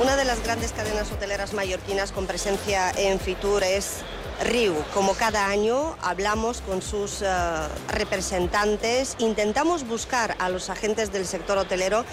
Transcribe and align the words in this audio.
Una 0.00 0.16
de 0.16 0.24
las 0.24 0.42
grandes 0.42 0.72
cadenas 0.72 1.12
hoteleras 1.12 1.52
mallorquinas 1.52 2.10
con 2.10 2.26
presencia 2.26 2.90
en 2.96 3.20
Fitur 3.20 3.62
es 3.62 3.98
Riu. 4.40 4.74
Como 4.94 5.14
cada 5.14 5.48
año 5.48 5.96
hablamos 6.00 6.62
con 6.62 6.80
sus 6.80 7.20
eh, 7.20 7.26
representantes, 7.88 9.16
intentamos 9.18 9.86
buscar 9.86 10.34
a 10.38 10.48
los 10.48 10.70
agentes 10.70 11.12
del 11.12 11.26
sector 11.26 11.58
hotelero 11.58 12.04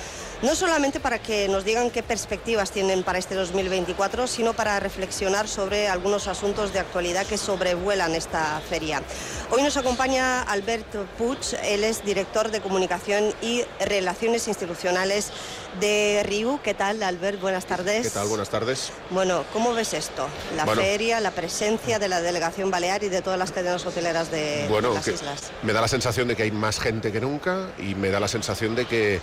no 0.42 0.56
solamente 0.56 1.00
para 1.00 1.20
que 1.20 1.48
nos 1.48 1.66
digan 1.66 1.90
qué 1.90 2.04
perspectivas 2.04 2.72
tienen 2.72 3.04
para 3.04 3.18
este 3.18 3.34
2024, 3.34 4.28
sino 4.28 4.54
para 4.54 4.80
reflexionar 4.80 5.48
sobre 5.48 5.88
algunos 5.88 6.28
asuntos 6.28 6.74
de 6.74 6.80
actualidad 6.80 7.26
que 7.26 7.38
sobrevuelan 7.38 8.14
esta 8.14 8.62
feria. 8.70 9.02
Hoy 9.50 9.64
nos 9.64 9.78
acompaña 9.78 10.44
Albert 10.44 10.94
Puig, 11.18 11.40
él 11.64 11.84
es 11.84 12.04
director 12.06 12.52
de 12.52 12.62
comunicación 12.62 13.34
y 13.42 13.64
relaciones 13.80 14.48
institucionales 14.48 15.32
de 15.80 16.24
RIU. 16.24 16.60
¿Qué 16.64 16.74
tal, 16.74 17.02
Albert? 17.02 17.40
Buenas 17.42 17.66
tardes. 17.66 18.04
¿Qué 18.04 18.10
tal? 18.12 18.28
Buenas 18.28 18.50
tardes. 18.50 18.92
Bueno, 19.10 19.44
¿cómo 19.54 19.74
ves 19.74 19.94
esto? 19.94 20.28
La 20.56 20.66
feria, 20.68 21.20
la 21.20 21.32
presencia 21.32 21.98
de 21.98 22.10
la 22.10 22.17
delegación 22.22 22.72
balear 22.72 23.04
y 23.04 23.10
de 23.10 23.22
todas 23.22 23.40
las 23.40 23.52
cadenas 23.52 23.86
hoteleras 23.86 24.32
de, 24.32 24.68
las 24.94 25.08
islas. 25.08 25.52
Me 25.64 25.74
da 25.74 25.82
la 25.82 25.88
sensación 25.88 26.28
de 26.28 26.36
que 26.36 26.44
hay 26.44 26.52
más 26.52 26.80
gente 26.80 27.12
que 27.12 27.22
nunca 27.22 27.68
y 27.78 27.96
me 27.96 28.10
da 28.10 28.20
la 28.20 28.28
sensación 28.28 28.76
de 28.76 28.86
que 28.86 29.22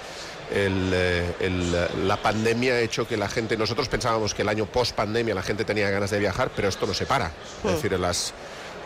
eh, 0.50 1.90
la 2.04 2.16
pandemia 2.16 2.74
ha 2.74 2.80
hecho 2.80 3.06
que 3.06 3.16
la 3.16 3.28
gente, 3.28 3.56
nosotros 3.56 3.88
pensábamos 3.88 4.34
que 4.34 4.42
el 4.42 4.48
año 4.48 4.66
post 4.66 4.94
pandemia 4.94 5.34
la 5.34 5.42
gente 5.42 5.64
tenía 5.64 5.90
ganas 5.90 6.10
de 6.10 6.18
viajar, 6.18 6.50
pero 6.54 6.68
esto 6.68 6.86
no 6.86 6.94
se 6.94 7.06
para. 7.06 7.26
Es 7.26 7.64
hmm. 7.64 7.68
decir, 7.68 7.98
las, 7.98 8.34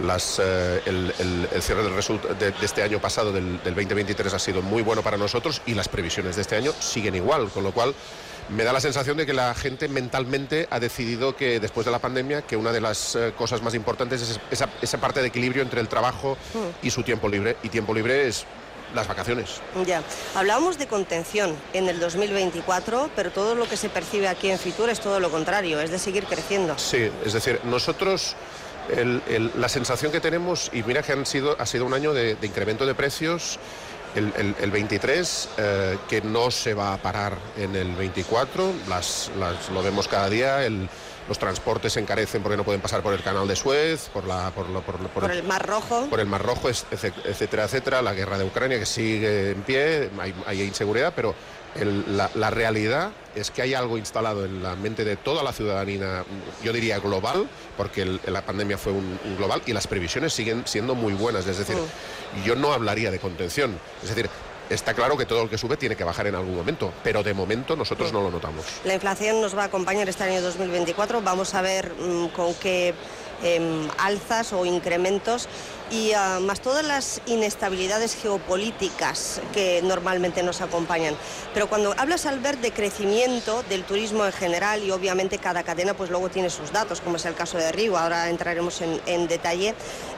las, 0.01 0.41
eh, 0.43 0.81
el, 0.87 1.63
cierre 1.63 1.83
del 1.83 1.95
de, 2.39 2.51
de, 2.53 2.65
este 2.65 2.83
año 2.83 3.01
pasado, 3.01 3.33
del, 3.33 3.61
2023, 3.63 4.33
ha 4.33 4.39
sido 4.39 4.63
muy 4.63 4.83
bueno 4.83 5.03
para 5.03 5.17
nosotros 5.17 5.63
y 5.67 5.75
las 5.75 5.89
previsiones 5.89 6.37
de 6.37 6.43
este 6.43 6.57
año 6.57 6.73
siguen 6.79 7.15
igual, 7.15 7.49
con 7.49 7.65
lo 7.65 7.73
cual 7.73 7.95
me 8.49 8.65
da 8.65 8.73
la 8.73 8.81
sensación 8.81 9.17
de 9.17 9.27
que 9.27 9.35
la 9.35 9.55
gente 9.55 9.89
mentalmente 9.89 10.69
ha 10.71 10.81
decidido 10.81 11.37
que 11.37 11.61
después 11.61 11.85
de 11.85 11.93
la 11.93 11.99
pandemia 11.99 12.43
que 12.43 12.57
una 12.57 12.73
de 12.73 12.81
las 12.81 13.15
eh, 13.15 13.33
cosas 13.37 13.61
más 13.61 13.75
importantes 13.75 14.23
es 14.23 14.41
esa, 14.51 14.71
esa, 14.81 14.99
parte 14.99 15.21
de 15.21 15.29
equilibrio 15.29 15.63
entre 15.63 15.81
el 15.81 15.89
trabajo 15.89 16.39
hmm. 16.55 16.87
y 16.87 16.91
su 16.91 17.03
tiempo 17.03 17.29
libre. 17.29 17.57
Y 17.63 17.69
tiempo 17.69 17.93
libre 17.93 18.27
es 18.27 18.47
las 18.95 19.07
vacaciones. 19.07 19.61
Ya, 19.87 20.03
hablábamos 20.35 20.79
de 20.79 20.87
contención 20.87 21.55
en 21.73 21.89
el 21.89 22.01
2024, 22.01 23.11
pero 23.15 23.31
todo 23.31 23.55
lo 23.55 23.69
que 23.69 23.77
se 23.77 23.89
percibe 23.89 24.29
aquí 24.29 24.51
en 24.51 24.59
Fitur 24.59 24.89
es 24.91 25.01
todo 25.01 25.21
lo 25.21 25.31
contrario, 25.31 25.81
es 25.81 25.91
de 25.91 25.99
seguir 25.99 26.25
creciendo. 26.25 26.79
Sí, 26.79 27.11
es 27.25 27.33
decir, 27.33 27.61
nosotros 27.65 28.37
la 29.57 29.69
sensación 29.69 30.13
que 30.13 30.21
tenemos, 30.21 30.71
y 30.73 30.83
mira 30.83 31.03
que 31.03 31.13
han 31.13 31.27
sido, 31.27 31.57
ha 31.59 31.67
sido 31.67 31.85
un 31.85 31.95
año 31.95 32.13
de, 32.13 32.37
incremento 32.43 32.87
de 32.87 32.95
precios, 32.95 33.59
el, 34.15 34.71
23, 34.71 35.49
eh, 35.59 35.99
que 36.09 36.23
no 36.23 36.51
se 36.51 36.75
va 36.75 36.95
a 36.95 36.97
parar 36.97 37.37
en 37.57 37.77
el 37.77 37.95
24, 37.95 38.73
las, 38.89 39.31
lo 39.73 39.83
vemos 39.83 40.09
cada 40.09 40.29
día, 40.29 40.65
el 40.65 40.89
los 41.29 41.39
transportes 41.39 41.93
se 41.93 42.01
encarecen 42.01 42.43
porque 42.43 42.57
no 42.57 42.65
pueden 42.65 42.81
pasar 42.81 43.03
por 43.03 43.13
el 43.13 43.23
canal 43.23 43.47
de 43.47 43.55
Suez, 43.55 44.09
por, 44.13 44.25
la, 44.25 44.51
por, 44.51 44.67
por, 44.83 45.31
el 45.31 45.43
Mar 45.43 45.67
Rojo. 45.67 46.07
Por 46.09 46.21
el 46.21 46.27
Mar 46.27 46.43
Rojo, 46.43 46.69
etcétera, 46.69 47.65
etcétera. 47.65 48.03
La 48.03 48.15
guerra 48.15 48.39
de 48.39 48.45
Ucrania 48.45 48.79
que 48.79 48.87
sigue 48.87 49.51
en 49.51 49.63
pie, 49.63 50.11
hay, 50.47 50.63
inseguridad, 50.63 51.13
pero 51.15 51.35
la, 51.75 52.51
realidad 52.51 53.11
es 53.35 53.51
que 53.51 53.61
hay 53.61 53.75
algo 53.75 53.99
instalado 53.99 54.45
en 54.47 54.63
la 54.63 54.75
mente 54.75 55.05
de 55.05 55.17
toda 55.17 55.43
la 55.43 55.53
ciudadanía, 55.53 56.25
yo 56.65 56.73
diría 56.73 56.99
global, 56.99 57.49
porque 57.77 58.19
la 58.27 58.43
pandemia 58.43 58.79
fue 58.79 58.93
un, 58.93 59.19
global 59.37 59.63
y 59.67 59.75
las 59.75 59.87
previsiones 59.87 60.33
siguen 60.33 60.63
siendo 60.67 60.95
muy 60.95 61.13
buenas. 61.13 61.47
Es 61.47 61.59
decir, 61.59 61.77
mm. 61.77 62.45
yo 62.45 62.57
no 62.57 62.73
hablaría 62.73 63.11
de 63.11 63.19
contención. 63.19 63.79
Es 64.03 64.09
decir, 64.09 64.31
está 64.71 64.95
claro 64.95 65.17
que 65.17 65.27
todo 65.27 65.43
el 65.43 65.49
que 65.49 65.59
sube 65.59 65.77
tiene 65.77 65.97
que 65.97 66.05
bajar 66.05 66.27
en 66.27 66.35
algún 66.35 66.57
momento, 66.57 66.93
pero 67.03 67.23
de 67.23 67.35
momento 67.35 67.77
nosotros 67.77 68.13
no 68.13 68.21
lo 68.23 68.31
notamos. 68.31 68.65
La 68.85 68.95
inflación 68.95 69.41
nos 69.41 69.57
va 69.57 69.63
a 69.63 69.67
acompañar 69.67 70.09
este 70.09 70.25
año 70.25 70.41
2024, 70.41 71.23
vamos 71.23 71.55
a 71.55 71.63
ver 71.63 71.93
mm, 71.99 72.29
con 72.29 72.55
qué 72.55 72.95
em, 73.43 73.89
alzas 73.99 74.53
o 74.53 74.65
incrementos 74.67 75.49
y 75.91 76.13
ah, 76.13 76.39
más 76.41 76.61
todas 76.61 76.85
las 76.85 77.21
inestabilidades 77.27 78.15
geopolíticas 78.15 79.41
que 79.53 79.81
normalmente 79.83 80.43
nos 80.43 80.61
acompañan. 80.61 81.15
Pero 81.55 81.69
cuando 81.69 81.95
hablas, 81.97 82.27
Albert, 82.27 82.61
de 82.61 82.73
crecimiento 82.73 83.63
del 83.65 83.85
turismo 83.85 84.27
en 84.27 84.33
general 84.33 84.83
y 84.83 84.91
obviamente 84.91 85.39
cada 85.39 85.63
cadena 85.63 85.95
pues 85.95 86.11
luego 86.11 86.29
tiene 86.29 86.51
sus 86.51 86.73
datos, 86.73 87.01
como 87.01 87.17
es 87.17 87.25
el 87.25 87.35
caso 87.35 87.59
de 87.59 87.73
Río, 87.73 87.97
ahora 87.97 88.29
entraremos 88.29 88.83
en, 88.83 89.29
detalle. 89.29 89.75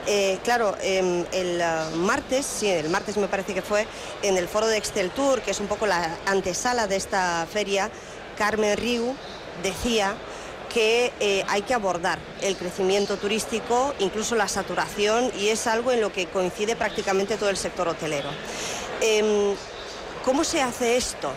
Eh, 0.07 0.39
claro, 0.43 0.75
em, 0.81 1.25
el 1.31 1.61
ah, 1.61 1.89
martes, 1.95 2.45
sí, 2.45 2.67
el 2.67 2.89
martes 2.89 3.17
me 3.17 3.27
parece 3.27 3.53
que 3.53 3.61
fue, 3.61 3.87
en 4.21 4.37
el 4.37 4.47
foro 4.47 4.67
de 4.67 4.77
Excel 4.77 5.11
Tour, 5.11 5.41
que 5.41 5.51
es 5.51 5.59
un 5.59 5.67
poco 5.67 5.85
la 5.85 6.17
antesala 6.25 6.87
de 6.87 6.95
esta 6.95 7.47
feria, 7.51 7.89
Carmen 8.37 8.77
Riu 8.77 9.15
decía 9.63 10.15
que 10.73 11.11
eh, 11.19 11.43
hay 11.47 11.63
que 11.63 11.73
abordar 11.73 12.19
el 12.41 12.55
crecimiento 12.55 13.17
turístico, 13.17 13.93
incluso 13.99 14.35
la 14.35 14.47
saturación, 14.47 15.31
y 15.37 15.49
es 15.49 15.67
algo 15.67 15.91
en 15.91 16.01
lo 16.01 16.11
que 16.11 16.27
coincide 16.27 16.75
prácticamente 16.75 17.37
todo 17.37 17.49
el 17.49 17.57
sector 17.57 17.87
hotelero. 17.87 18.29
Em, 19.01 19.55
¿Cómo 20.23 20.43
se 20.43 20.61
hace 20.61 20.97
esto? 20.97 21.31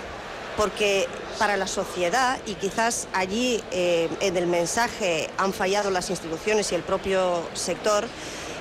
Porque 0.56 1.09
para 1.34 1.56
la 1.56 1.67
sociedad, 1.67 2.39
y 2.47 2.55
quizás 2.55 3.09
allí 3.12 3.62
eh, 3.71 4.09
en 4.21 4.37
el 4.37 4.47
mensaje 4.47 5.31
han 5.39 5.53
fallado 5.53 5.91
las 5.91 6.11
instituciones 6.11 6.72
y 6.72 6.75
el 6.75 6.83
propio 6.83 7.43
sector, 7.55 8.06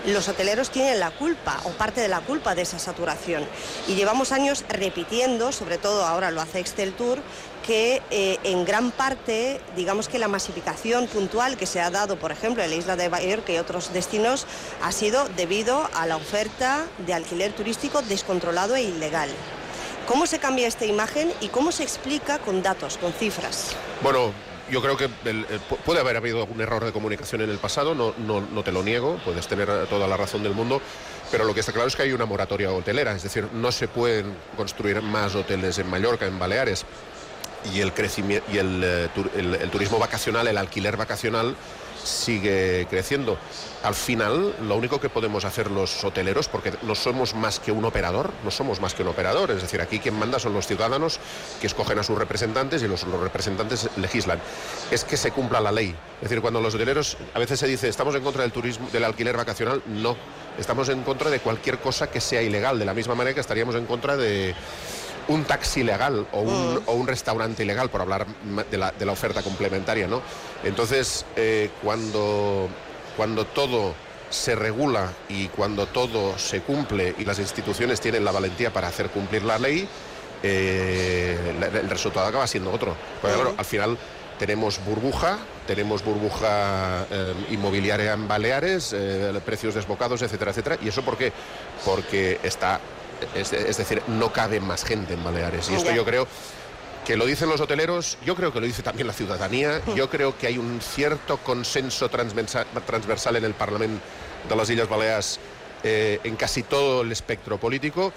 los 0.06 0.28
hoteleros 0.28 0.70
tienen 0.70 1.00
la 1.00 1.12
culpa 1.12 1.62
o 1.64 1.70
parte 1.70 2.02
de 2.02 2.10
la 2.10 2.20
culpa 2.20 2.56
de 2.56 2.64
esa 2.64 2.78
saturación. 2.78 3.48
Y 3.88 3.96
llevamos 3.96 4.32
años 4.32 4.66
repitiendo, 4.68 5.52
sobre 5.52 5.78
todo 5.78 6.06
ahora 6.06 6.32
lo 6.32 6.42
hace 6.42 6.60
Excel 6.60 6.94
Tour, 6.94 7.20
que 7.66 8.02
eh, 8.12 8.38
en 8.44 8.66
gran 8.66 8.92
parte, 8.92 9.62
digamos 9.78 10.10
que 10.10 10.20
la 10.20 10.28
masificación 10.28 11.08
puntual 11.08 11.56
que 11.56 11.66
se 11.66 11.80
ha 11.80 11.90
dado, 11.90 12.18
por 12.18 12.34
ejemplo, 12.34 12.62
en 12.62 12.70
la 12.70 12.76
isla 12.76 12.96
de 12.98 13.10
Mallorca 13.10 13.54
y 13.54 13.58
otros 13.58 13.94
destinos, 13.94 14.46
ha 14.82 14.92
sido 14.92 15.30
debido 15.38 15.90
a 15.94 16.06
la 16.06 16.18
oferta 16.18 16.86
de 17.06 17.14
alquiler 17.14 17.54
turístico 17.54 18.02
descontrolado 18.02 18.76
e 18.76 18.84
ilegal. 18.84 19.30
¿Cómo 20.08 20.28
se 20.28 20.40
cambia 20.40 20.68
esta 20.68 20.86
imagen 20.86 21.32
y 21.40 21.48
cómo 21.48 21.72
se 21.72 21.84
explica 21.84 22.40
con 22.40 22.62
datos, 22.62 22.98
con 22.98 23.14
cifras? 23.14 23.76
Bueno, 24.02 24.34
yo 24.70 24.82
creo 24.82 24.98
que 24.98 25.10
puede 25.86 26.00
haber 26.00 26.18
habido 26.18 26.40
algún 26.42 26.60
error 26.60 26.84
de 26.84 26.92
comunicación 26.92 27.42
en 27.42 27.50
el 27.50 27.58
pasado, 27.58 27.96
no, 27.96 28.64
te 28.64 28.72
lo 28.72 28.84
niego, 28.84 29.20
puedes 29.24 29.48
tener 29.48 29.88
toda 29.88 30.08
la 30.08 30.18
razón 30.18 30.44
del 30.44 30.54
mundo, 30.54 30.82
pero 31.32 31.46
lo 31.46 31.54
que 31.54 31.62
está 31.62 31.72
claro 31.72 31.88
es 31.88 31.96
que 31.96 32.04
hay 32.04 32.12
una 32.12 32.26
moratoria 32.26 32.72
hotelera, 32.72 33.14
es 33.14 33.24
decir, 33.24 33.48
no 33.54 33.72
se 33.72 33.88
pueden 33.88 34.36
construir 34.58 35.02
más 35.02 35.36
hoteles 35.36 35.78
en 35.80 35.90
Mallorca, 35.90 36.26
en 36.26 36.38
Baleares, 36.38 36.86
y 37.74 37.80
el 37.80 37.94
crecimiento 37.94 38.46
y 38.52 38.58
eh, 38.58 39.10
el, 39.36 39.70
turismo 39.72 40.00
vacacional, 40.00 40.48
el 40.48 40.58
alquiler 40.58 40.98
vacacional 40.98 41.56
sigue 42.04 42.88
creciendo. 42.90 43.38
Al 43.84 43.96
final, 43.96 44.56
lo 44.62 44.78
único 44.78 45.00
que 45.02 45.10
podemos 45.10 45.44
hacer 45.44 45.70
los 45.70 46.04
hoteleros, 46.04 46.48
porque 46.48 46.74
no 46.84 46.96
somos 46.96 47.36
más 47.36 47.60
que 47.60 47.72
un 47.72 47.84
operador, 47.84 48.32
no 48.44 48.52
somos 48.52 48.80
más 48.80 48.94
que 48.94 49.02
un 49.02 49.10
operador, 49.10 49.52
es 49.52 49.62
decir, 49.62 49.82
aquí 49.82 50.00
quien 50.00 50.18
manda 50.18 50.40
son 50.40 50.54
los 50.54 50.68
ciudadanos 50.68 51.20
que 51.60 51.68
escogen 51.68 52.00
a 52.00 52.04
sus 52.04 52.18
representantes 52.18 52.82
y 52.82 52.88
los, 52.88 53.04
representantes 53.04 53.90
legislan, 53.98 54.40
es 54.90 55.04
que 55.04 55.18
se 55.18 55.32
cumpla 55.32 55.60
la 55.60 55.72
ley. 55.72 55.96
Es 56.18 56.30
decir, 56.30 56.42
cuando 56.42 56.62
los 56.62 56.76
hoteleros, 56.76 57.18
a 57.34 57.40
veces 57.40 57.60
se 57.60 57.68
dice, 57.68 57.90
estamos 57.90 58.16
en 58.16 58.24
contra 58.24 58.44
del 58.44 58.52
turismo, 58.52 58.90
del 58.92 59.04
alquiler 59.04 59.36
vacacional, 59.36 59.82
no, 59.88 60.16
estamos 60.58 60.88
en 60.88 61.04
contra 61.04 61.30
de 61.30 61.40
cualquier 61.40 61.80
cosa 61.80 62.10
que 62.10 62.22
sea 62.22 62.42
ilegal, 62.42 62.80
de 62.80 62.86
la 62.86 62.94
misma 62.94 63.16
manera 63.16 63.34
que 63.34 63.42
estaríamos 63.42 63.76
en 63.76 63.86
contra 63.86 64.16
de 64.16 64.56
un 65.28 65.44
taxi 65.46 65.84
legal 65.84 66.28
o 66.32 66.42
un, 66.42 66.76
mm. 66.76 66.82
o 66.86 66.94
un 66.94 67.08
restaurante 67.08 67.64
ilegal, 67.64 67.90
por 67.90 68.02
hablar 68.02 68.26
de 68.70 68.78
la, 68.78 68.92
de 68.92 69.06
la 69.06 69.12
oferta 69.12 69.42
complementaria, 69.42 70.08
¿no? 70.08 70.22
Entonces, 70.64 71.26
eh, 71.36 71.70
cuando, 71.82 72.68
cuando 73.16 73.46
todo 73.46 73.94
se 74.30 74.56
regula 74.56 75.12
y 75.30 75.48
cuando 75.48 75.86
todo 75.86 76.38
se 76.38 76.62
cumple 76.62 77.16
y 77.18 77.26
las 77.26 77.40
instituciones 77.40 78.02
tienen 78.02 78.26
la 78.26 78.32
valentía 78.32 78.74
para 78.74 78.88
hacer 78.88 79.10
cumplir 79.10 79.44
la 79.44 79.60
ley, 79.60 79.88
eh, 80.42 81.38
el 81.74 81.90
resultado 81.90 82.28
acaba 82.28 82.48
siendo 82.48 82.72
otro. 82.72 82.96
Porque 83.22 83.36
claro, 83.36 83.54
al 83.58 83.66
final 83.66 83.98
tenemos 84.40 84.84
burbuja, 84.84 85.38
tenemos 85.68 86.04
burbuja 86.04 87.06
eh, 87.12 87.34
inmobiliaria 87.52 88.14
en 88.14 88.28
Baleares, 88.28 88.96
precios 89.46 89.76
desbocados, 89.76 90.22
etcétera, 90.22 90.52
etcétera. 90.52 90.78
¿Y 90.82 90.88
eso 90.88 91.04
por 91.04 91.18
qué? 91.18 91.32
Porque 91.86 92.40
está 92.44 92.80
es, 93.36 93.78
decir, 93.78 94.02
no 94.08 94.32
cabe 94.32 94.60
más 94.60 94.84
gente 94.84 95.14
en 95.14 95.24
Baleares. 95.24 95.70
Y 95.70 95.76
esto 95.76 95.92
yo 95.92 96.06
creo 96.06 96.28
que 97.06 97.18
lo 97.18 97.26
dicen 97.26 97.50
los 97.50 97.60
hoteleros, 97.60 98.18
yo 98.26 98.36
creo 98.36 98.54
que 98.54 98.62
lo 98.62 98.66
dice 98.66 98.82
también 98.82 99.08
la 99.08 99.14
ciudadanía, 99.14 99.82
yo 99.96 100.10
creo 100.10 100.38
que 100.38 100.48
hay 100.48 100.58
un 100.58 100.80
cierto 100.82 101.38
consenso 101.38 102.10
transversal, 102.10 103.36
en 103.36 103.44
el 103.44 103.54
Parlamento 103.54 104.02
de 104.48 104.56
las 104.56 104.70
Islas 104.70 104.88
Baleares 104.88 105.40
eh, 105.84 106.20
en 106.24 106.36
casi 106.36 106.64
todo 106.64 107.02
el 107.02 107.12
espectro 107.12 107.58
político 107.58 108.14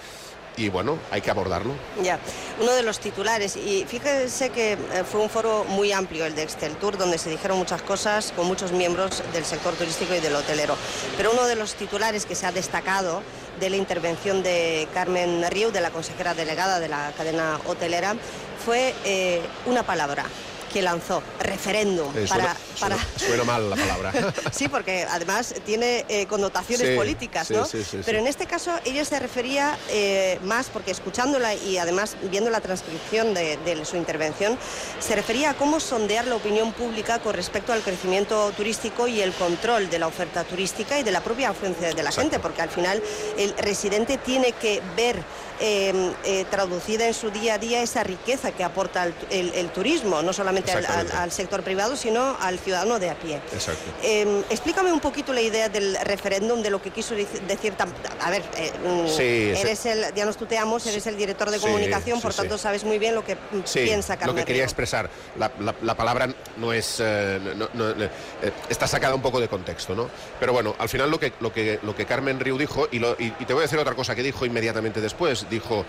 y 0.57 0.69
bueno, 0.69 0.97
hay 1.11 1.21
que 1.21 1.29
abordarlo. 1.29 1.73
Ya, 2.01 2.19
uno 2.59 2.73
de 2.73 2.81
los 2.81 2.99
titulares, 2.99 3.55
y 3.55 3.85
fíjese 3.87 4.49
que 4.49 4.73
eh, 4.73 4.77
fue 5.09 5.21
un 5.21 5.29
foro 5.29 5.63
muy 5.65 5.91
amplio 5.91 6.25
el 6.25 6.35
de 6.35 6.43
Excel 6.43 6.75
Tour, 6.77 6.97
donde 6.97 7.19
se 7.19 7.29
dijeron 7.29 7.59
muchas 7.59 7.83
cosas 7.83 8.33
con 8.35 8.47
muchos 8.47 8.71
miembros 8.71 9.23
del 9.33 9.45
sector 9.45 9.75
turístico 9.75 10.15
y 10.15 10.19
del 10.19 10.35
hotelero, 10.35 10.75
pero 11.15 11.31
uno 11.31 11.45
de 11.45 11.55
los 11.55 11.75
titulares 11.75 12.25
que 12.25 12.33
se 12.33 12.47
ha 12.47 12.51
destacado 12.51 13.21
de 13.59 13.69
la 13.69 13.77
intervención 13.77 14.43
de 14.43 14.87
Carmen 14.93 15.43
Riu, 15.49 15.71
de 15.71 15.81
la 15.81 15.91
consejera 15.91 16.33
delegada 16.33 16.79
de 16.79 16.87
la 16.87 17.11
cadena 17.17 17.59
hotelera, 17.65 18.15
fue 18.63 18.93
eh, 19.05 19.41
una 19.65 19.83
palabra, 19.83 20.25
que 20.71 20.81
lanzó, 20.81 21.21
referéndum. 21.39 22.15
Eh, 22.15 22.25
para, 22.29 22.55
suena, 22.75 22.95
para... 22.97 23.19
Suena, 23.19 23.43
mal 23.43 23.69
la 23.69 23.75
palabra. 23.75 24.33
sí, 24.51 24.67
porque 24.67 25.05
además 25.09 25.53
tiene 25.65 26.05
eh, 26.09 26.25
connotaciones 26.27 26.87
Sí, 26.89 26.95
políticas, 26.95 27.49
¿no? 27.51 27.65
sí, 27.65 27.83
sí, 27.83 27.99
Pero 28.05 28.17
sí. 28.19 28.21
en 28.23 28.27
este 28.27 28.45
caso 28.45 28.71
ella 28.85 29.03
se 29.05 29.19
refería 29.19 29.77
eh, 29.89 30.39
más, 30.43 30.67
porque 30.67 30.91
escuchándola 30.91 31.53
y 31.55 31.77
además 31.77 32.15
viendo 32.29 32.49
la 32.49 32.61
transcripción 32.61 33.33
de, 33.33 33.57
de 33.57 33.85
su 33.85 33.97
intervención, 33.97 34.57
se 34.99 35.15
refería 35.15 35.51
a 35.51 35.53
cómo 35.55 35.79
sondear 35.79 36.27
la 36.27 36.35
opinión 36.35 36.73
pública 36.73 37.19
con 37.19 37.33
respecto 37.33 37.73
al 37.73 37.81
crecimiento 37.81 38.51
turístico 38.55 39.07
y 39.07 39.21
el 39.21 39.33
control 39.33 39.89
de 39.89 39.99
la 39.99 40.07
oferta 40.07 40.43
turística 40.43 40.99
y 40.99 41.03
de 41.03 41.11
la 41.11 41.21
propia 41.21 41.49
afluencia 41.49 41.87
de 41.87 41.93
la 41.95 42.01
Exacto. 42.09 42.21
gente, 42.21 42.39
porque 42.39 42.61
al 42.61 42.69
final 42.69 43.01
el 43.37 43.53
residente 43.57 44.17
tiene 44.17 44.51
que 44.53 44.81
ver 44.95 45.21
eh, 45.59 46.45
traducida 46.51 47.07
en 47.07 47.13
su 47.13 47.31
día 47.31 47.55
a 47.55 47.57
día 47.57 47.81
esa 47.81 48.03
riqueza 48.03 48.51
que 48.51 48.63
aporta 48.63 49.05
el, 49.05 49.13
el- 49.31 49.53
el 49.55 49.69
turismo, 49.71 50.21
no 50.21 50.31
solamente 50.33 50.56
al, 50.57 50.69
al- 50.77 50.79
Exactamente. 50.83 51.15
al 51.17 51.31
sector 51.31 51.63
privado, 51.63 51.95
sino 51.95 52.35
al 52.39 52.59
ciudadano 52.59 52.99
de 52.99 53.09
a 53.09 53.15
pie. 53.15 53.35
Exacto. 53.53 53.81
Eh, 54.03 54.43
explícame 54.49 54.91
un 54.91 54.99
poquito 54.99 55.33
la 55.33 55.41
idea 55.41 55.69
del 55.69 55.97
referéndum, 56.03 56.61
de 56.61 56.69
lo 56.69 56.81
que 56.81 56.91
quiso 56.91 57.15
decir. 57.15 57.73
A 58.21 58.29
ver, 58.29 58.43
eh, 58.57 58.71
mm, 58.85 59.07
Sí, 59.07 59.15
sí. 59.17 59.61
eres 59.61 59.85
el, 59.85 60.13
ya 60.15 60.25
nos 60.25 60.37
tuteamos, 60.37 60.85
eres 60.87 61.05
el 61.07 61.17
director 61.17 61.49
de 61.51 61.59
Sí, 61.59 61.65
comunicación, 61.65 62.21
por 62.21 62.33
tanto 62.33 62.57
sabes 62.57 62.83
muy 62.83 62.97
bien 62.99 63.15
lo 63.15 63.23
que 63.23 63.35
piensa 63.73 64.17
Carmen 64.17 64.35
lo 64.35 64.39
que 64.41 64.45
quería 64.45 64.63
expresar. 64.63 65.09
La, 65.37 65.51
la- 65.59 65.75
la 65.81 65.95
palabra 65.95 66.27
no 66.57 66.73
es. 66.73 66.97
eh, 66.99 67.39
no- 67.55 67.69
no- 67.73 67.89
eh, 67.91 68.09
eh, 68.41 68.51
está 68.69 68.87
sacada 68.87 69.15
un 69.15 69.21
poco 69.21 69.39
de 69.39 69.47
contexto, 69.47 69.95
¿no? 69.95 70.09
Pero 70.39 70.53
bueno, 70.53 70.75
al 70.79 70.89
final 70.89 71.09
lo 71.11 71.19
que, 71.19 71.33
lo 71.39 71.51
que, 71.53 71.79
lo 71.83 71.95
que 71.95 72.05
Carmen 72.05 72.39
Riu 72.39 72.57
dijo, 72.57 72.87
y, 72.91 72.99
lo- 72.99 73.15
y- 73.19 73.33
y 73.39 73.45
te 73.45 73.53
voy 73.53 73.61
a 73.61 73.63
decir 73.63 73.79
otra 73.79 73.95
cosa 73.95 74.15
que 74.15 74.23
dijo 74.23 74.45
inmediatamente 74.45 75.01
después. 75.01 75.47
Dijo. 75.49 75.85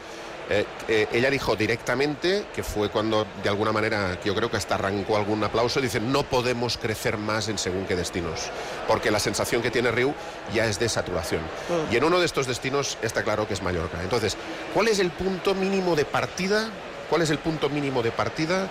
Eh, 0.51 0.65
eh, 0.89 1.09
ella 1.13 1.31
dijo 1.31 1.57
directamente, 1.57 2.47
que 2.55 2.63
fue 2.63 2.89
cuando 2.89 3.27
de 3.43 3.49
alguna 3.51 3.71
manera, 3.71 4.19
que 4.19 4.29
yo 4.29 4.35
creo 4.35 4.51
que 4.51 4.57
hasta 4.57 4.77
arrancó 4.77 5.17
algún 5.17 5.45
aplauso, 5.45 5.81
dice, 5.81 6.01
no 6.01 6.23
podemos 6.23 6.79
crecer 6.79 7.19
más 7.19 7.49
en 7.49 7.59
según 7.59 7.85
qué 7.85 7.95
destinos, 7.95 8.51
porque 8.87 9.11
la 9.11 9.19
sensación 9.19 9.61
que 9.61 9.71
tiene 9.71 9.91
Riu 9.91 10.15
ya 10.55 10.65
es 10.65 10.79
de 10.79 10.89
saturación. 10.89 11.43
Mm. 11.43 11.93
Y 11.93 11.97
en 11.97 12.05
uno 12.05 12.19
de 12.19 12.25
estos 12.25 12.47
destinos 12.47 12.97
está 13.03 13.23
claro 13.23 13.47
que 13.47 13.55
es 13.55 13.63
Mallorca. 13.63 14.03
Entonces, 14.03 14.39
¿cuál 14.73 14.89
es 14.89 14.99
el 15.01 15.11
punto 15.11 15.55
mínimo 15.55 15.95
de 15.95 16.07
partida? 16.07 16.71
¿Cuál 17.11 17.23
es 17.23 17.31
el 17.31 17.39
punto 17.39 17.69
mínimo 17.69 18.03
de 18.03 18.11
partida 18.11 18.69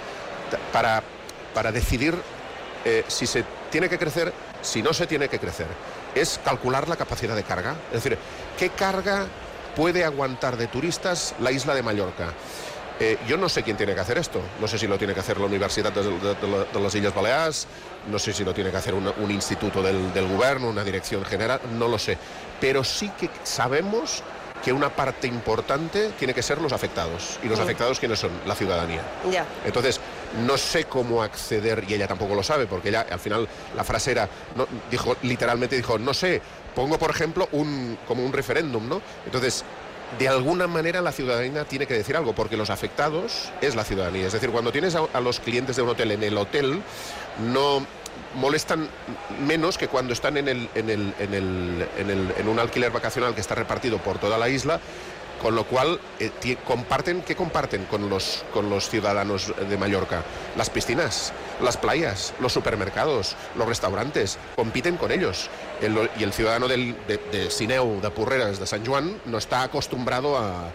para, 0.73 1.03
para 1.53 1.71
decidir 1.71 2.15
eh, 2.85 3.03
si 3.07 3.27
se 3.27 3.43
tiene 3.69 3.87
que 3.87 3.99
crecer, 3.99 4.33
si 4.63 4.81
no 4.81 4.93
se 4.93 5.05
tiene 5.05 5.29
que 5.29 5.37
crecer? 5.37 5.67
Es 6.15 6.39
calcular 6.43 6.87
la 6.87 6.95
capacidad 6.95 7.35
de 7.35 7.43
carga. 7.43 7.75
Es 7.91 8.03
decir, 8.03 8.17
¿qué 8.57 8.69
carga 8.69 9.27
puede 9.77 10.03
aguantar 10.03 10.57
de 10.57 10.65
turistas 10.67 11.35
la 11.39 11.51
isla 11.51 11.75
de 11.75 11.83
Mallorca? 11.83 12.33
Eh, 12.99 13.17
yo 13.27 13.37
no 13.37 13.47
sé 13.47 13.61
quién 13.61 13.77
tiene 13.77 13.93
que 13.93 13.99
hacer 14.01 14.17
esto. 14.17 14.41
No 14.59 14.67
sé 14.67 14.79
si 14.79 14.87
lo 14.87 14.97
tiene 14.97 15.13
que 15.13 15.19
hacer 15.19 15.39
la 15.39 15.45
Universidad 15.45 15.91
de, 15.93 16.01
de- 16.01 16.33
de 16.33 16.47
la- 16.47 16.63
de 16.65 16.79
las 16.79 16.95
Islas 16.95 17.13
Baleares, 17.13 17.67
no 18.09 18.17
sé 18.17 18.33
si 18.33 18.43
lo 18.43 18.55
tiene 18.55 18.71
que 18.71 18.77
hacer 18.77 18.95
una- 18.95 19.11
un 19.17 19.29
instituto 19.29 19.83
del, 19.83 20.11
del 20.15 20.27
gobierno, 20.27 20.67
una 20.67 20.83
dirección 20.83 21.23
general, 21.23 21.61
no 21.77 21.87
lo 21.87 21.99
sé. 21.99 22.17
Pero 22.59 22.83
sí 22.83 23.11
que 23.19 23.29
sabemos 23.43 24.23
que 24.65 24.73
una 24.73 24.89
parte 24.89 25.27
importante 25.27 26.09
tiene 26.17 26.33
que 26.33 26.41
ser 26.41 26.59
los 26.59 26.73
afectados. 26.73 27.37
¿Y 27.43 27.47
los 27.47 27.59
afectados 27.59 27.99
quiénes 27.99 28.17
son? 28.17 28.31
La 28.47 28.55
ciudadanía. 28.55 29.01
Ya. 29.31 29.45
Entonces, 29.63 30.01
no 30.45 30.57
sé 30.57 30.85
cómo 30.85 31.23
acceder, 31.23 31.83
y 31.87 31.93
ella 31.93 32.07
tampoco 32.07 32.35
lo 32.35 32.43
sabe, 32.43 32.67
porque 32.67 32.89
ella 32.89 33.05
al 33.09 33.19
final 33.19 33.47
la 33.75 33.83
frase 33.83 34.11
era, 34.11 34.29
dijo, 34.91 35.15
literalmente 35.23 35.75
dijo, 35.75 35.97
no 35.97 36.13
sé, 36.13 36.41
pongo 36.75 36.97
por 36.97 37.09
ejemplo 37.09 37.47
un, 37.51 37.97
como 38.07 38.23
un 38.23 38.33
referéndum, 38.33 38.87
¿no? 38.87 39.01
Entonces, 39.25 39.63
de 40.19 40.27
alguna 40.27 40.67
manera 40.67 41.01
la 41.01 41.11
ciudadanía 41.11 41.65
tiene 41.65 41.85
que 41.85 41.93
decir 41.93 42.15
algo, 42.15 42.33
porque 42.33 42.57
los 42.57 42.69
afectados 42.69 43.49
es 43.61 43.75
la 43.75 43.83
ciudadanía. 43.83 44.27
Es 44.27 44.33
decir, 44.33 44.49
cuando 44.51 44.71
tienes 44.71 44.95
a, 44.95 45.19
los 45.19 45.39
clientes 45.39 45.75
de 45.75 45.81
un 45.81 45.89
hotel 45.89 46.11
en 46.11 46.23
el 46.23 46.37
hotel, 46.37 46.81
no 47.51 47.85
molestan 48.35 48.87
menos 49.45 49.77
que 49.77 49.87
cuando 49.87 50.13
están 50.13 50.37
en, 50.37 50.47
el, 50.47 50.69
en, 50.75 50.89
el, 50.89 51.13
en, 51.19 51.33
el, 51.33 51.87
en, 51.97 52.33
en 52.37 52.47
un 52.47 52.59
alquiler 52.59 52.91
vacacional 52.91 53.35
que 53.35 53.41
está 53.41 53.55
repartido 53.55 53.97
por 53.97 54.17
toda 54.17 54.37
la 54.37 54.49
isla, 54.49 54.79
con 55.41 55.55
lo 55.55 55.63
cual 55.65 55.99
eh, 56.19 56.31
comparten, 56.65 57.21
¿qué 57.21 57.35
comparten 57.35 57.85
con 57.85 58.09
los, 58.09 58.43
con 58.53 58.69
los 58.69 58.89
ciudadanos 58.89 59.53
de 59.69 59.77
Mallorca? 59.77 60.23
Las 60.57 60.69
piscinas, 60.69 61.31
las 61.61 61.77
playas, 61.77 62.33
los 62.39 62.53
supermercados, 62.53 63.35
los 63.55 63.67
restaurantes, 63.67 64.37
compiten 64.55 64.97
con 64.97 65.11
ellos. 65.11 65.49
El- 65.81 66.09
y 66.17 66.23
el 66.23 66.33
ciudadano 66.33 66.67
del, 66.67 66.95
de, 67.07 67.17
de 67.31 67.51
Sineu, 67.51 68.01
de 68.01 68.09
Porreras, 68.09 68.59
de 68.59 68.67
San 68.67 68.85
Juan, 68.85 69.19
no 69.25 69.37
está 69.37 69.63
acostumbrado 69.63 70.37
a, 70.37 70.69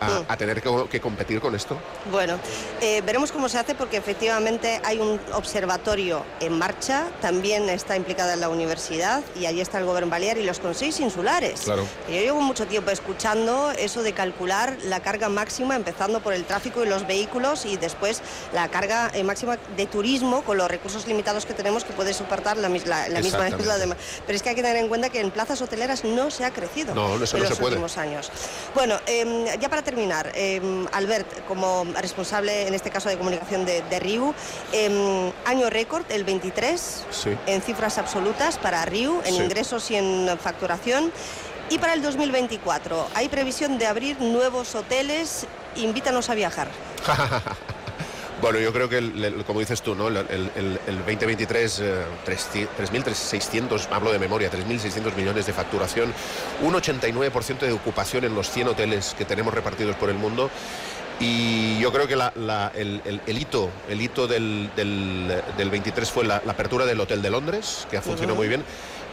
a- 0.00 0.08
Mm. 0.20 0.24
a 0.28 0.36
tener 0.36 0.62
que, 0.62 0.70
que 0.90 1.00
competir 1.00 1.40
con 1.40 1.54
esto. 1.54 1.76
Bueno, 2.10 2.38
eh, 2.80 3.02
veremos 3.04 3.32
cómo 3.32 3.48
se 3.48 3.58
hace 3.58 3.74
porque 3.74 3.96
efectivamente 3.96 4.80
hay 4.84 4.98
un 4.98 5.20
observatorio 5.32 6.24
en 6.40 6.58
marcha, 6.58 7.06
también 7.20 7.68
está 7.68 7.96
implicada 7.96 8.34
en 8.34 8.40
la 8.40 8.48
universidad 8.48 9.22
y 9.38 9.46
allí 9.46 9.60
está 9.60 9.78
el 9.78 9.84
Gobierno 9.84 10.10
Balear 10.10 10.38
y 10.38 10.44
los 10.44 10.58
consejos 10.60 11.00
insulares. 11.00 11.60
Claro. 11.62 11.84
Yo 12.08 12.14
llevo 12.14 12.40
mucho 12.40 12.66
tiempo 12.66 12.90
escuchando 12.90 13.70
eso 13.72 14.02
de 14.02 14.12
calcular 14.12 14.76
la 14.84 15.00
carga 15.00 15.28
máxima, 15.28 15.74
empezando 15.76 16.20
por 16.20 16.32
el 16.32 16.44
tráfico 16.44 16.84
y 16.84 16.88
los 16.88 17.06
vehículos 17.06 17.66
y 17.66 17.76
después 17.76 18.20
la 18.52 18.68
carga 18.68 19.10
eh, 19.14 19.24
máxima 19.24 19.58
de 19.76 19.86
turismo 19.86 20.42
con 20.42 20.56
los 20.58 20.68
recursos 20.68 21.06
limitados 21.06 21.44
que 21.46 21.54
tenemos 21.54 21.84
que 21.84 21.92
puede 21.92 22.14
soportar 22.14 22.56
la, 22.56 22.68
la- 22.68 23.08
la 23.08 23.20
misma 23.20 23.48
isla 23.48 23.78
de 23.78 23.94
Pero 24.26 24.36
es 24.36 24.42
que 24.42 24.50
hay 24.50 24.54
que 24.54 24.62
tener 24.62 24.76
en 24.76 24.88
cuenta 24.88 25.08
que 25.10 25.20
en 25.20 25.30
plazas 25.30 25.60
hoteleras 25.62 26.04
no 26.04 26.30
se 26.30 26.44
ha 26.44 26.50
crecido 26.52 26.94
No, 26.94 27.06
en 27.06 27.12
no 27.14 27.18
los 27.18 27.30
puede. 27.30 27.64
últimos 27.64 27.96
años. 27.98 28.30
Bueno, 28.74 28.96
eh, 29.06 29.56
ya 29.60 29.68
para 29.68 29.82
terminar, 29.92 30.30
eh, 30.34 30.60
Albert, 30.92 31.46
como 31.46 31.84
responsable 31.98 32.66
en 32.68 32.74
este 32.74 32.90
caso 32.90 33.08
de 33.08 33.16
comunicación 33.16 33.64
de, 33.64 33.80
de 33.82 33.98
RIU, 33.98 34.34
eh, 34.72 35.32
año 35.46 35.70
récord, 35.70 36.04
el 36.10 36.24
23, 36.24 37.06
Sí. 37.10 37.30
en 37.46 37.62
cifras 37.62 37.96
absolutas 37.96 38.58
para 38.58 38.84
RIU, 38.84 39.22
en 39.24 39.34
Sí. 39.34 39.42
ingresos 39.42 39.90
y 39.90 39.96
en 39.96 40.38
facturación. 40.38 41.10
Y 41.70 41.78
para 41.78 41.94
el 41.94 42.02
2024, 42.02 43.08
hay 43.14 43.28
previsión 43.30 43.78
de 43.78 43.86
abrir 43.86 44.20
nuevos 44.20 44.74
hoteles. 44.74 45.46
Invítanos 45.76 46.28
a 46.28 46.34
viajar. 46.34 46.68
Bueno, 48.40 48.60
yo 48.60 48.72
creo 48.72 48.88
que, 48.88 48.98
el- 48.98 49.24
el- 49.24 49.44
como 49.44 49.58
dices 49.58 49.82
tú, 49.82 49.96
¿no? 49.96 50.06
el, 50.08 50.16
el- 50.18 50.50
el- 50.54 50.80
el 50.86 50.96
2023, 50.98 51.80
eh, 51.80 52.04
3.600, 52.24 53.88
hablo 53.90 54.12
de 54.12 54.18
memoria, 54.20 54.48
3.600 54.50 55.14
millones 55.16 55.46
de 55.46 55.52
facturación, 55.52 56.12
un 56.62 56.74
89% 56.74 57.66
de 57.66 57.72
ocupación 57.72 58.24
en 58.24 58.34
los 58.36 58.48
100 58.50 58.68
hoteles 58.68 59.14
que 59.18 59.24
tenemos 59.24 59.52
repartidos 59.52 59.96
por 59.96 60.08
el 60.08 60.16
mundo. 60.16 60.50
Y 61.20 61.80
yo 61.80 61.92
creo 61.92 62.06
que 62.06 62.14
la- 62.14 62.32
la- 62.36 62.70
el, 62.76 63.02
el- 63.04 63.20
el 63.26 63.38
hito, 63.38 63.70
el 63.88 64.00
hito 64.00 64.28
del, 64.28 64.70
del- 64.76 65.42
del 65.56 65.70
23 65.70 66.08
fue 66.08 66.24
la, 66.24 66.40
la 66.46 66.52
apertura 66.52 66.86
del 66.86 67.00
Hotel 67.00 67.20
de 67.22 67.30
Londres, 67.30 67.88
que 67.90 67.96
ha 67.96 68.02
funcionado 68.02 68.34
Ujú. 68.34 68.42
muy 68.42 68.48
bien. 68.48 68.62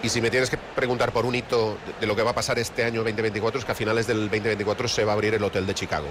Y 0.04 0.10
si 0.10 0.22
me 0.22 0.30
tienes 0.30 0.52
que 0.52 0.58
preguntar 0.58 1.12
por 1.12 1.26
un 1.26 1.34
hito 1.34 1.78
de, 1.88 2.02
de 2.02 2.06
lo 2.06 2.16
que 2.16 2.22
va 2.22 2.30
a 2.30 2.36
pasar 2.36 2.60
este 2.60 2.84
año 2.84 3.04
2024, 3.04 3.58
es 3.60 3.66
que 3.66 3.72
a 3.72 3.76
finales 3.76 4.06
del 4.06 4.20
2024 4.30 4.88
se 4.88 5.04
va 5.04 5.14
a 5.14 5.16
abrir 5.16 5.34
el 5.34 5.44
Hotel 5.44 5.66
de 5.66 5.74
Chicago. 5.74 6.06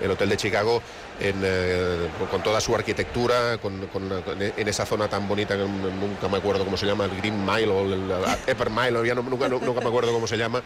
El 0.00 0.10
Hotel 0.10 0.28
de 0.28 0.36
Chicago 0.36 0.82
en, 1.20 1.34
eh, 1.42 2.08
con- 2.30 2.42
toda 2.42 2.60
su 2.60 2.74
arquitectura, 2.74 3.58
con, 3.58 3.86
con- 3.88 4.10
en 4.38 4.68
esa 4.68 4.84
zona 4.84 5.08
tan 5.08 5.26
bonita, 5.26 5.56
que 5.56 5.62
nunca 5.64 6.28
me 6.28 6.36
acuerdo 6.38 6.64
cómo 6.64 6.76
se 6.76 6.86
llama, 6.86 7.04
el 7.06 7.16
Green 7.16 7.44
Mile 7.44 7.68
o 7.68 7.80
el 7.84 8.10
Upper 8.52 8.70
Mile, 8.70 9.06
ya 9.06 9.14
no- 9.14 9.22
nunca, 9.22 9.48
nunca 9.48 9.80
me 9.80 9.88
acuerdo 9.88 10.12
cómo 10.12 10.26
se 10.26 10.36
llama. 10.36 10.62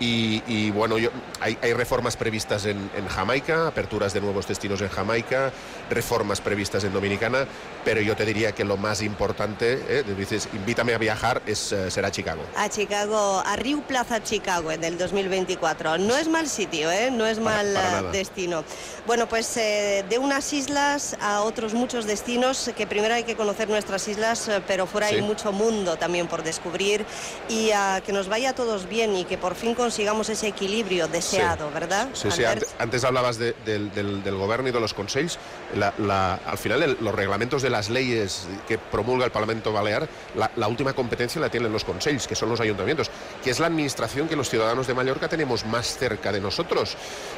Y, 0.00 0.44
y, 0.46 0.70
bueno, 0.70 0.96
yo- 0.96 1.10
hay, 1.40 1.58
hay 1.60 1.72
reformas 1.72 2.16
previstas 2.16 2.64
en, 2.66 2.88
en 2.96 3.08
Jamaica, 3.08 3.66
aperturas 3.66 4.12
de 4.12 4.20
nuevos 4.20 4.46
destinos 4.46 4.80
en 4.80 4.88
Jamaica, 4.88 5.50
reformas 5.90 6.40
previstas 6.40 6.84
en 6.84 6.92
Dominicana, 6.92 7.46
pero 7.84 8.00
yo 8.00 8.14
te 8.14 8.24
diría 8.24 8.52
que 8.52 8.64
lo 8.64 8.76
más 8.76 9.02
importante, 9.02 9.82
eh, 9.88 10.04
dices, 10.16 10.48
invítame 10.52 10.94
a 10.94 10.98
viajar, 10.98 11.42
es, 11.46 11.72
eh, 11.72 11.90
será 11.90 12.12
Chicago. 12.12 12.42
A 12.56 12.68
Chicago, 12.68 13.42
a 13.44 13.56
Riu 13.56 13.82
Plaza 13.82 14.22
Chicago 14.22 14.70
en 14.70 14.84
el 14.84 14.96
2024. 14.98 15.98
No 15.98 16.16
es 16.16 16.28
mal 16.28 16.48
sitio, 16.48 16.92
¿eh? 16.92 17.10
no 17.10 17.26
es 17.26 17.38
Para- 17.40 17.56
mal 17.56 17.72
para 17.74 17.90
nada. 17.90 18.10
destino. 18.12 18.62
Bueno, 19.06 19.28
pues 19.28 19.56
eh, 19.56 20.04
de 20.08 20.18
unas 20.18 20.52
islas 20.52 21.16
a 21.20 21.40
otros 21.42 21.72
muchos 21.74 22.04
destinos, 22.04 22.70
que 22.76 22.86
primero 22.86 23.14
hay 23.14 23.24
que 23.24 23.36
conocer 23.36 23.68
nuestras 23.68 24.06
islas, 24.08 24.48
eh, 24.48 24.62
pero 24.66 24.86
fuera 24.86 25.06
hay 25.06 25.22
mucho 25.22 25.50
mundo 25.52 25.96
también 25.96 26.26
por 26.26 26.42
descubrir 26.42 27.06
y 27.48 27.70
a 27.70 28.02
que 28.04 28.12
nos 28.12 28.28
vaya 28.28 28.50
a 28.50 28.54
todos 28.54 28.86
bien 28.88 29.16
y 29.16 29.24
que 29.24 29.38
por 29.38 29.54
fin 29.54 29.74
consigamos 29.74 30.28
ese 30.28 30.48
equilibrio 30.48 31.08
deseado, 31.08 31.70
¿verdad? 31.70 32.08
Sí, 32.12 32.30
sí, 32.30 32.44
antes, 32.44 32.68
antes 32.78 33.04
hablabas 33.04 33.38
de- 33.38 33.54
del, 33.64 33.92
del, 33.94 34.22
del 34.22 34.34
gobierno 34.36 34.68
y 34.68 34.72
de 34.72 34.80
los 34.80 34.92
consejos. 34.92 35.38
La- 35.74 35.94
la- 35.98 36.34
al 36.46 36.58
final, 36.58 36.82
el- 36.82 36.98
los 37.00 37.14
reglamentos 37.14 37.62
de 37.62 37.70
las 37.70 37.88
leyes 37.88 38.46
que 38.68 38.76
promulga 38.76 39.24
el 39.24 39.30
Parlamento 39.32 39.72
Balear, 39.72 40.06
la, 40.36 40.50
la 40.56 40.68
última 40.68 40.92
competencia 40.92 41.40
la 41.40 41.48
tienen 41.48 41.72
los 41.72 41.84
consejos, 41.84 42.26
que 42.28 42.34
son 42.34 42.50
los 42.50 42.60
ayuntamientos, 42.60 43.10
que 43.42 43.50
es 43.50 43.58
la 43.58 43.68
administración 43.68 44.28
que 44.28 44.36
los 44.36 44.50
ciudadanos 44.50 44.86
de 44.86 44.92
Mallorca 44.92 45.28
tenemos 45.28 45.64
más 45.64 45.96
cerca 45.96 46.30
de 46.30 46.40
nosotros. 46.40 46.94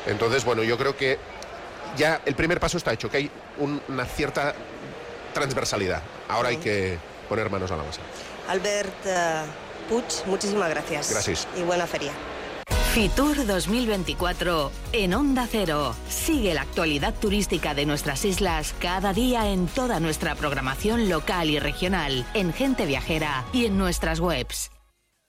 Entonces, 0.06 0.44
bueno, 0.44 0.64
yo 0.64 0.76
creo 0.76 0.96
que 0.96 1.18
ya 1.96 2.20
el 2.24 2.34
primer 2.34 2.60
paso 2.60 2.76
está 2.76 2.92
hecho, 2.92 3.10
que 3.10 3.16
hay 3.18 3.30
una 3.58 4.04
cierta 4.04 4.54
transversalidad. 5.32 6.02
Ahora 6.28 6.50
hay 6.50 6.56
que 6.56 6.98
poner 7.28 7.50
manos 7.50 7.70
a 7.70 7.76
la 7.76 7.84
masa. 7.84 8.00
Albert 8.48 9.06
uh, 9.06 9.88
Puig, 9.88 10.04
muchísimas 10.26 10.70
gracias. 10.70 11.10
Gracias. 11.10 11.48
Y 11.56 11.62
buena 11.62 11.86
feria. 11.86 12.12
Fitur 12.92 13.46
2024 13.46 14.72
en 14.92 15.14
Onda 15.14 15.46
Cero. 15.48 15.94
Sigue 16.08 16.54
la 16.54 16.62
actualidad 16.62 17.14
turística 17.14 17.72
de 17.72 17.86
nuestras 17.86 18.24
islas 18.24 18.74
cada 18.80 19.12
día 19.12 19.48
en 19.48 19.68
toda 19.68 20.00
nuestra 20.00 20.34
programación 20.34 21.08
local 21.08 21.50
y 21.50 21.60
regional, 21.60 22.26
en 22.34 22.52
Gente 22.52 22.86
Viajera 22.86 23.44
y 23.52 23.66
en 23.66 23.78
nuestras 23.78 24.18
webs. 24.18 24.72